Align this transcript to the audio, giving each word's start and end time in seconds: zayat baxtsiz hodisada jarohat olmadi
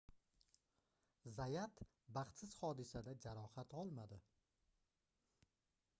zayat 1.39 1.83
baxtsiz 2.17 2.55
hodisada 2.63 3.15
jarohat 3.27 3.79
olmadi 3.83 4.23